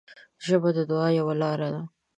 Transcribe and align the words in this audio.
ژبه 0.45 0.69
د 0.77 0.79
دعا 0.89 1.07
یوه 1.19 1.33
لاره 1.41 1.69
ده 1.73 1.81